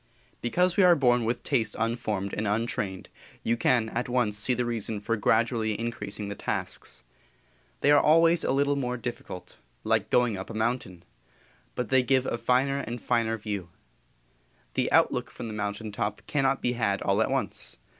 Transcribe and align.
Because 0.41 0.77
we 0.77 0.83
are 0.83 0.95
born 0.95 1.25
with 1.25 1.43
taste 1.43 1.75
unformed 1.77 2.33
and 2.33 2.47
untrained 2.47 3.07
you 3.43 3.55
can 3.55 3.87
at 3.89 4.09
once 4.09 4.35
see 4.35 4.55
the 4.55 4.65
reason 4.65 4.99
for 4.99 5.15
gradually 5.15 5.79
increasing 5.79 6.27
the 6.27 6.33
tasks. 6.33 7.03
They 7.81 7.91
are 7.91 8.01
always 8.01 8.43
a 8.43 8.51
little 8.51 8.75
more 8.75 8.97
difficult 8.97 9.57
like 9.83 10.09
going 10.09 10.39
up 10.39 10.49
a 10.49 10.55
mountain 10.55 11.03
but 11.75 11.89
they 11.89 12.01
give 12.01 12.25
a 12.25 12.39
finer 12.39 12.79
and 12.79 12.99
finer 12.99 13.37
view. 13.37 13.69
The 14.73 14.91
outlook 14.91 15.29
from 15.29 15.45
the 15.49 15.53
mountain 15.53 15.91
top 15.91 16.23
cannot 16.25 16.63
be 16.63 16.71
had 16.73 17.03
all 17.03 17.21
at 17.21 17.29
once. 17.29 17.77